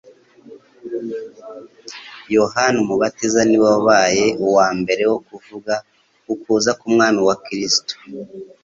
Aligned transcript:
Yohana 2.35 2.77
umubatiza 2.83 3.39
ni 3.45 3.55
we 3.61 3.63
wabaye 3.73 4.25
uwa 4.45 4.67
mbere 4.79 5.03
wo 5.11 5.17
kuvuga 5.27 5.73
ukuza 6.33 6.69
k’ubwami 6.79 7.19
bwa 7.25 7.35
Kristo; 7.45 7.93